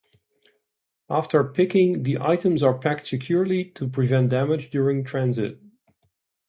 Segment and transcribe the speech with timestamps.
[1.11, 5.59] After picking, the items are packed securely to prevent damage during transit.